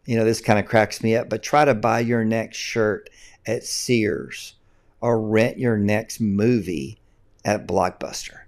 You 0.05 0.19
know, 0.19 0.25
this 0.25 0.43
kind 0.43 0.59
of 0.59 0.67
cracks 0.67 1.03
me 1.03 1.17
up, 1.17 1.31
but 1.31 1.43
try 1.43 1.65
to 1.65 1.75
buy 1.75 2.01
your 2.01 2.25
next 2.25 2.59
shirt 2.59 3.09
at 3.47 3.65
Sears 3.65 4.57
or 5.01 5.19
rent 5.19 5.59
your 5.59 5.79
next 5.79 6.21
movie 6.21 6.99
at 7.45 7.67
Blockbuster. 7.67 8.41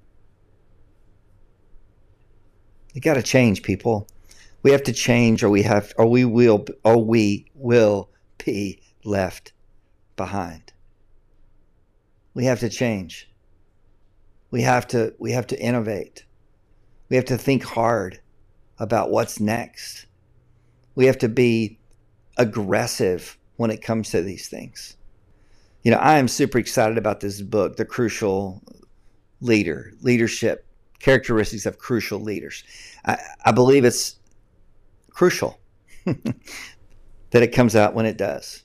You 2.92 3.00
got 3.00 3.14
to 3.14 3.22
change, 3.22 3.62
people 3.62 4.06
we 4.66 4.72
have 4.72 4.84
to 4.84 4.94
change 4.94 5.44
or 5.44 5.50
we 5.50 5.62
have 5.62 5.94
or 5.98 6.06
we 6.08 6.26
will 6.26 6.66
or 6.84 7.04
we 7.04 7.46
will 7.54 8.10
be 8.44 8.82
left 9.04 9.54
behind 10.16 10.74
we 12.34 12.46
have 12.46 12.60
to 12.60 12.70
change 12.70 13.28
We 14.52 14.62
have 14.62 14.86
to 14.88 15.14
we 15.18 15.32
have 15.32 15.46
to 15.48 15.60
innovate. 15.60 16.26
We 17.10 17.16
have 17.16 17.26
to 17.26 17.38
think 17.38 17.64
hard 17.64 18.20
about 18.78 19.10
what's 19.10 19.40
next. 19.40 20.06
We 20.96 21.06
have 21.06 21.18
to 21.20 21.28
be 21.30 21.80
aggressive 22.38 23.38
when 23.56 23.70
it 23.70 23.82
comes 23.82 24.10
to 24.10 24.22
these 24.22 24.48
things. 24.48 24.96
You 25.84 25.92
know, 25.92 25.98
I 25.98 26.18
am 26.18 26.28
super 26.28 26.58
excited 26.58 26.98
about 26.98 27.20
this 27.20 27.42
book, 27.42 27.76
The 27.76 27.86
Crucial 27.86 28.62
Leader, 29.40 29.92
Leadership 30.02 30.66
Characteristics 31.00 31.66
of 31.66 31.78
Crucial 31.78 32.20
Leaders. 32.20 32.64
I, 33.06 33.18
I 33.46 33.52
believe 33.52 33.84
it's 33.84 34.16
crucial 35.16 35.58
that 36.04 37.42
it 37.42 37.48
comes 37.48 37.74
out 37.74 37.94
when 37.94 38.04
it 38.04 38.18
does. 38.18 38.64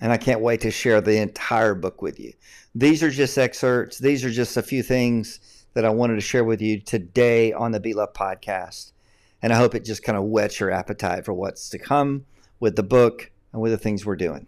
And 0.00 0.10
I 0.10 0.16
can't 0.16 0.40
wait 0.40 0.62
to 0.62 0.70
share 0.70 1.02
the 1.02 1.18
entire 1.18 1.74
book 1.74 2.00
with 2.00 2.18
you. 2.18 2.32
These 2.74 3.02
are 3.02 3.10
just 3.10 3.36
excerpts, 3.36 3.98
these 3.98 4.24
are 4.24 4.30
just 4.30 4.56
a 4.56 4.62
few 4.62 4.82
things 4.82 5.66
that 5.74 5.84
I 5.84 5.90
wanted 5.90 6.14
to 6.14 6.22
share 6.22 6.44
with 6.44 6.62
you 6.62 6.80
today 6.80 7.52
on 7.52 7.72
the 7.72 7.80
Be 7.80 7.92
Love 7.92 8.14
podcast. 8.14 8.92
And 9.42 9.52
I 9.52 9.56
hope 9.56 9.74
it 9.74 9.84
just 9.84 10.02
kind 10.02 10.16
of 10.16 10.24
whets 10.24 10.58
your 10.60 10.70
appetite 10.70 11.26
for 11.26 11.34
what's 11.34 11.68
to 11.70 11.78
come 11.78 12.24
with 12.58 12.76
the 12.76 12.82
book 12.82 13.30
and 13.52 13.60
with 13.60 13.72
the 13.72 13.78
things 13.78 14.06
we're 14.06 14.16
doing. 14.16 14.46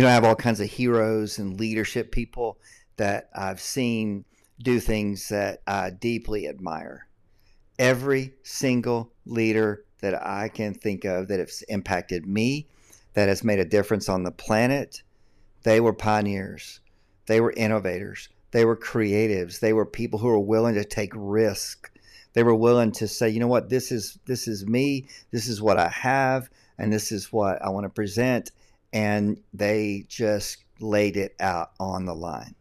You 0.00 0.06
know, 0.06 0.12
I 0.12 0.14
have 0.14 0.24
all 0.24 0.34
kinds 0.34 0.60
of 0.60 0.70
heroes 0.70 1.38
and 1.38 1.60
leadership 1.60 2.10
people 2.10 2.58
that 2.96 3.28
I've 3.36 3.60
seen 3.60 4.24
do 4.58 4.80
things 4.80 5.28
that 5.28 5.60
I 5.66 5.90
deeply 5.90 6.48
admire. 6.48 7.06
Every 7.78 8.32
single 8.42 9.12
leader 9.26 9.84
that 10.00 10.26
I 10.26 10.48
can 10.48 10.72
think 10.72 11.04
of 11.04 11.28
that 11.28 11.38
has 11.38 11.60
impacted 11.68 12.24
me, 12.24 12.66
that 13.12 13.28
has 13.28 13.44
made 13.44 13.58
a 13.58 13.64
difference 13.66 14.08
on 14.08 14.22
the 14.22 14.30
planet, 14.30 15.02
they 15.64 15.80
were 15.80 15.92
pioneers. 15.92 16.80
They 17.26 17.42
were 17.42 17.52
innovators. 17.52 18.30
They 18.52 18.64
were 18.64 18.78
creatives. 18.78 19.60
They 19.60 19.74
were 19.74 19.84
people 19.84 20.18
who 20.18 20.28
were 20.28 20.40
willing 20.40 20.76
to 20.76 20.84
take 20.86 21.12
risk. 21.14 21.90
They 22.32 22.42
were 22.42 22.54
willing 22.54 22.92
to 22.92 23.06
say, 23.06 23.28
you 23.28 23.38
know 23.38 23.48
what, 23.48 23.68
this 23.68 23.92
is 23.92 24.18
this 24.24 24.48
is 24.48 24.64
me. 24.64 25.08
This 25.30 25.46
is 25.46 25.60
what 25.60 25.78
I 25.78 25.88
have, 25.88 26.48
and 26.78 26.90
this 26.90 27.12
is 27.12 27.30
what 27.30 27.60
I 27.60 27.68
want 27.68 27.84
to 27.84 27.90
present. 27.90 28.50
And 28.92 29.40
they 29.52 30.04
just 30.08 30.64
laid 30.80 31.16
it 31.16 31.36
out 31.40 31.72
on 31.78 32.06
the 32.06 32.14
line. 32.14 32.54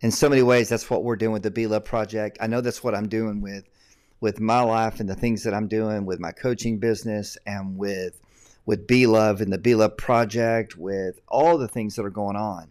In 0.00 0.10
so 0.10 0.28
many 0.28 0.42
ways, 0.42 0.68
that's 0.68 0.90
what 0.90 1.04
we're 1.04 1.16
doing 1.16 1.32
with 1.32 1.42
the 1.42 1.50
Be 1.50 1.66
Love 1.66 1.84
Project. 1.84 2.36
I 2.40 2.46
know 2.46 2.60
that's 2.60 2.84
what 2.84 2.94
I'm 2.94 3.08
doing 3.08 3.40
with 3.40 3.64
with 4.20 4.40
my 4.40 4.60
life 4.60 5.00
and 5.00 5.08
the 5.08 5.14
things 5.14 5.42
that 5.42 5.52
I'm 5.52 5.68
doing 5.68 6.06
with 6.06 6.18
my 6.18 6.32
coaching 6.32 6.78
business 6.78 7.36
and 7.46 7.76
with 7.76 8.20
with 8.66 8.86
Be 8.86 9.06
Love 9.06 9.40
and 9.40 9.52
the 9.52 9.58
Be 9.58 9.74
Love 9.74 9.96
Project, 9.96 10.76
with 10.76 11.20
all 11.28 11.58
the 11.58 11.68
things 11.68 11.96
that 11.96 12.04
are 12.04 12.10
going 12.10 12.36
on 12.36 12.70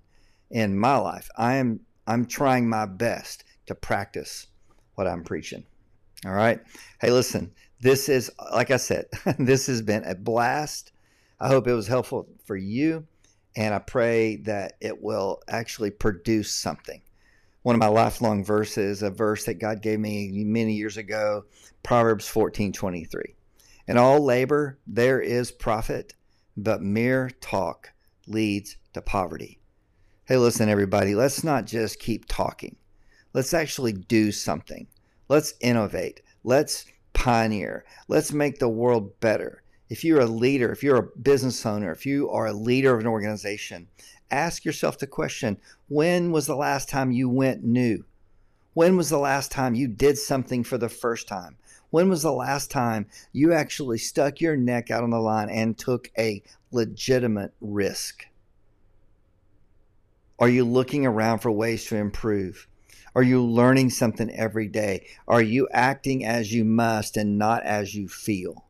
in 0.49 0.77
my 0.77 0.97
life. 0.97 1.29
I 1.37 1.55
am 1.55 1.81
I'm 2.07 2.25
trying 2.25 2.69
my 2.69 2.85
best 2.85 3.43
to 3.65 3.75
practice 3.75 4.47
what 4.95 5.07
I'm 5.07 5.23
preaching. 5.23 5.65
All 6.25 6.33
right. 6.33 6.61
Hey, 7.01 7.11
listen, 7.11 7.51
this 7.81 8.09
is 8.09 8.31
like 8.53 8.71
I 8.71 8.77
said, 8.77 9.05
this 9.39 9.67
has 9.67 9.81
been 9.81 10.03
a 10.05 10.15
blast. 10.15 10.92
I 11.43 11.49
hope 11.49 11.67
it 11.67 11.73
was 11.73 11.87
helpful 11.87 12.29
for 12.45 12.55
you, 12.55 13.05
and 13.57 13.73
I 13.73 13.79
pray 13.79 14.37
that 14.37 14.77
it 14.79 15.03
will 15.03 15.41
actually 15.49 15.91
produce 15.91 16.49
something. 16.49 17.01
One 17.63 17.75
of 17.75 17.81
my 17.81 17.87
lifelong 17.87 18.45
verses, 18.45 19.03
a 19.03 19.09
verse 19.09 19.43
that 19.43 19.55
God 19.55 19.81
gave 19.81 19.99
me 19.99 20.31
many 20.45 20.71
years 20.71 20.95
ago, 20.95 21.43
Proverbs 21.83 22.29
14 22.29 22.71
23. 22.71 23.35
In 23.89 23.97
all 23.97 24.23
labor 24.23 24.79
there 24.87 25.19
is 25.19 25.51
profit, 25.51 26.13
but 26.55 26.81
mere 26.81 27.29
talk 27.41 27.91
leads 28.25 28.77
to 28.93 29.01
poverty. 29.01 29.59
Hey, 30.23 30.37
listen, 30.37 30.69
everybody, 30.69 31.13
let's 31.13 31.43
not 31.43 31.65
just 31.65 31.99
keep 31.99 32.23
talking. 32.25 32.77
Let's 33.33 33.53
actually 33.53 33.91
do 33.91 34.31
something. 34.31 34.87
Let's 35.27 35.55
innovate. 35.59 36.21
Let's 36.45 36.85
pioneer. 37.11 37.83
Let's 38.07 38.31
make 38.31 38.59
the 38.59 38.69
world 38.69 39.19
better. 39.19 39.62
If 39.89 40.03
you're 40.03 40.21
a 40.21 40.25
leader, 40.25 40.71
if 40.71 40.81
you're 40.81 40.97
a 40.97 41.19
business 41.19 41.65
owner, 41.65 41.91
if 41.91 42.05
you 42.05 42.29
are 42.29 42.47
a 42.47 42.53
leader 42.53 42.93
of 42.93 43.01
an 43.01 43.07
organization, 43.07 43.87
ask 44.31 44.65
yourself 44.65 44.97
the 44.97 45.07
question 45.07 45.57
when 45.87 46.31
was 46.31 46.47
the 46.47 46.55
last 46.55 46.89
time 46.89 47.11
you 47.11 47.29
went 47.29 47.63
new? 47.63 48.05
When 48.73 48.97
was 48.97 49.09
the 49.09 49.19
last 49.19 49.51
time 49.51 49.75
you 49.75 49.87
did 49.87 50.17
something 50.17 50.63
for 50.63 50.77
the 50.77 50.89
first 50.89 51.27
time? 51.27 51.57
When 51.91 52.09
was 52.09 52.23
the 52.23 52.31
last 52.31 52.71
time 52.71 53.07
you 53.31 53.53
actually 53.53 53.99
stuck 53.99 54.41
your 54.41 54.57
neck 54.57 54.89
out 54.89 55.03
on 55.03 55.11
the 55.11 55.19
line 55.19 55.49
and 55.49 55.77
took 55.77 56.09
a 56.17 56.41
legitimate 56.71 57.53
risk? 57.61 58.25
Are 60.39 60.49
you 60.49 60.65
looking 60.65 61.05
around 61.05 61.39
for 61.39 61.51
ways 61.51 61.85
to 61.85 61.97
improve? 61.97 62.67
Are 63.15 63.21
you 63.21 63.43
learning 63.43 63.91
something 63.91 64.31
every 64.31 64.67
day? 64.67 65.05
Are 65.27 65.41
you 65.41 65.67
acting 65.71 66.25
as 66.25 66.51
you 66.51 66.65
must 66.65 67.15
and 67.15 67.37
not 67.37 67.63
as 67.63 67.93
you 67.93 68.07
feel? 68.07 68.65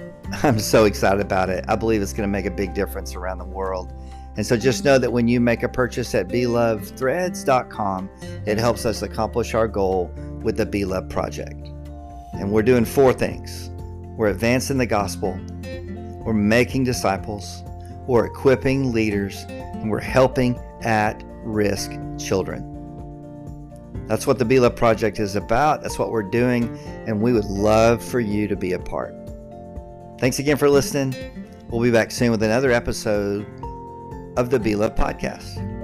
I'm 0.42 0.58
so 0.58 0.84
excited 0.84 1.22
about 1.22 1.48
it. 1.48 1.64
I 1.66 1.76
believe 1.76 2.02
it's 2.02 2.12
going 2.12 2.28
to 2.28 2.30
make 2.30 2.44
a 2.44 2.50
big 2.50 2.74
difference 2.74 3.14
around 3.14 3.38
the 3.38 3.46
world. 3.46 3.90
And 4.38 4.46
so 4.46 4.56
just 4.56 4.84
know 4.84 4.98
that 4.98 5.10
when 5.12 5.26
you 5.26 5.40
make 5.40 5.64
a 5.64 5.68
purchase 5.68 6.14
at 6.14 6.28
belovethreads.com, 6.28 8.10
it 8.46 8.56
helps 8.56 8.86
us 8.86 9.02
accomplish 9.02 9.52
our 9.52 9.66
goal 9.66 10.12
with 10.44 10.56
the 10.56 10.64
Be 10.64 10.84
Love 10.84 11.08
Project. 11.08 11.66
And 12.34 12.52
we're 12.52 12.62
doing 12.62 12.84
four 12.84 13.12
things 13.12 13.70
we're 14.16 14.28
advancing 14.28 14.78
the 14.78 14.86
gospel, 14.86 15.36
we're 16.24 16.34
making 16.34 16.84
disciples, 16.84 17.64
we're 18.06 18.26
equipping 18.26 18.92
leaders, 18.92 19.44
and 19.48 19.90
we're 19.90 19.98
helping 19.98 20.56
at 20.82 21.20
risk 21.42 21.90
children. 22.16 22.64
That's 24.06 24.24
what 24.24 24.38
the 24.38 24.44
Be 24.44 24.60
Love 24.60 24.76
Project 24.76 25.18
is 25.18 25.34
about. 25.34 25.82
That's 25.82 25.98
what 25.98 26.12
we're 26.12 26.22
doing. 26.22 26.78
And 27.08 27.20
we 27.20 27.32
would 27.32 27.46
love 27.46 28.04
for 28.04 28.20
you 28.20 28.46
to 28.46 28.54
be 28.54 28.74
a 28.74 28.78
part. 28.78 29.16
Thanks 30.20 30.38
again 30.38 30.56
for 30.56 30.70
listening. 30.70 31.16
We'll 31.70 31.82
be 31.82 31.90
back 31.90 32.12
soon 32.12 32.30
with 32.30 32.44
another 32.44 32.70
episode 32.70 33.57
of 34.38 34.50
the 34.50 34.60
Be 34.60 34.76
Love 34.76 34.94
Podcast. 34.94 35.77